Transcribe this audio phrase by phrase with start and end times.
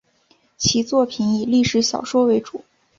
[0.57, 2.65] 其作品以历史小说为主。